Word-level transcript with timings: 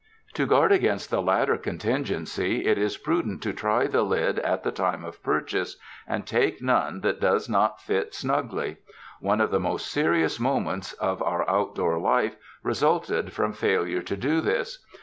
To 0.33 0.47
guard 0.47 0.71
against 0.71 1.11
the 1.11 1.21
latter 1.21 1.59
contingency 1.59 2.65
it 2.65 2.79
is 2.79 2.97
prudent 2.97 3.43
to 3.43 3.53
try 3.53 3.85
the 3.85 4.01
lid 4.01 4.39
at 4.39 4.63
the 4.63 4.71
time 4.71 5.03
of 5.05 5.21
purchase, 5.21 5.77
and 6.07 6.25
take 6.25 6.59
none 6.59 7.01
that 7.01 7.19
does 7.19 7.47
not 7.47 7.79
fit 7.79 8.15
snugly. 8.15 8.77
One 9.19 9.39
of 9.39 9.51
the 9.51 9.59
most 9.59 9.91
serious 9.91 10.39
moments 10.39 10.93
of 10.93 11.21
our 11.21 11.47
outdoor 11.47 11.99
life 11.99 12.35
resulted 12.63 13.31
from 13.31 13.53
failure 13.53 14.01
to 14.01 14.17
do 14.17 14.41
this. 14.41 14.83